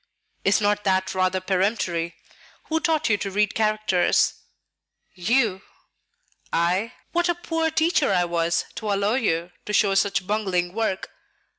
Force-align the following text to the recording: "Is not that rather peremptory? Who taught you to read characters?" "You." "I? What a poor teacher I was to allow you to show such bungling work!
"Is 0.43 0.59
not 0.59 0.83
that 0.85 1.13
rather 1.13 1.39
peremptory? 1.39 2.15
Who 2.69 2.79
taught 2.79 3.07
you 3.07 3.17
to 3.17 3.29
read 3.29 3.53
characters?" 3.53 4.33
"You." 5.13 5.61
"I? 6.51 6.93
What 7.11 7.29
a 7.29 7.35
poor 7.35 7.69
teacher 7.69 8.11
I 8.11 8.25
was 8.25 8.65
to 8.77 8.91
allow 8.91 9.13
you 9.13 9.51
to 9.67 9.73
show 9.73 9.93
such 9.93 10.25
bungling 10.25 10.73
work! 10.73 11.11